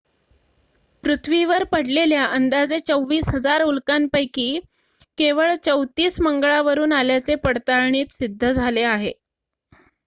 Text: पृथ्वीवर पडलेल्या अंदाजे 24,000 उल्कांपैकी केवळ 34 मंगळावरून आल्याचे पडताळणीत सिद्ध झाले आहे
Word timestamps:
पृथ्वीवर 1.03 1.63
पडलेल्या 1.71 2.23
अंदाजे 2.27 2.79
24,000 2.81 3.61
उल्कांपैकी 3.63 4.49
केवळ 5.17 5.53
34 5.65 6.19
मंगळावरून 6.21 6.93
आल्याचे 6.93 7.35
पडताळणीत 7.43 8.13
सिद्ध 8.13 8.51
झाले 8.51 8.83
आहे 8.85 9.11